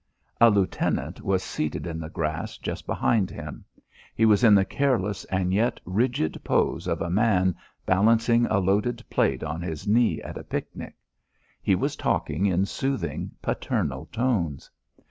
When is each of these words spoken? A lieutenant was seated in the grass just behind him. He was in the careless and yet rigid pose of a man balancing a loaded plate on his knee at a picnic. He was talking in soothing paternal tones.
A 0.39 0.49
lieutenant 0.49 1.21
was 1.21 1.43
seated 1.43 1.85
in 1.85 1.99
the 1.99 2.09
grass 2.09 2.57
just 2.57 2.87
behind 2.87 3.29
him. 3.29 3.63
He 4.15 4.25
was 4.25 4.43
in 4.43 4.55
the 4.55 4.65
careless 4.65 5.25
and 5.25 5.53
yet 5.53 5.79
rigid 5.85 6.41
pose 6.43 6.87
of 6.87 7.03
a 7.03 7.09
man 7.11 7.55
balancing 7.85 8.47
a 8.47 8.57
loaded 8.57 9.03
plate 9.11 9.43
on 9.43 9.61
his 9.61 9.87
knee 9.87 10.19
at 10.23 10.39
a 10.39 10.43
picnic. 10.43 10.95
He 11.61 11.75
was 11.75 11.95
talking 11.95 12.47
in 12.47 12.65
soothing 12.65 13.29
paternal 13.43 14.07
tones. 14.07 14.71